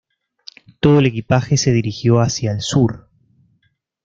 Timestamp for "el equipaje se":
0.97-1.71